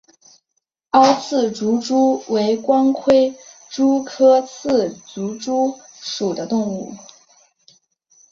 [0.93, 3.35] 凹刺足蛛为光盔
[3.69, 6.91] 蛛科刺足蛛属的动物。